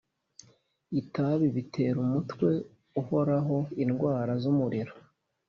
[1.01, 2.49] itabi bitera umutwe
[3.01, 4.93] uhoraho indwara zumuriro